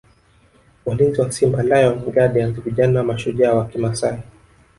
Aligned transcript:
Walinzi 0.85 1.21
wa 1.21 1.31
Simba 1.31 1.63
Lion 1.63 1.99
Guardians 1.99 2.61
vijana 2.61 3.03
mashujaa 3.03 3.53
wa 3.53 3.65
Kimasai 3.65 4.19